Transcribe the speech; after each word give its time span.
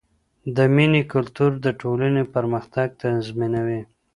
د 0.55 0.57
مینې 0.75 1.01
کلتور 1.13 1.51
د 1.65 1.67
ټولنې 1.81 2.23
پرمختګ 2.35 2.87
تضمینوي. 3.01 3.81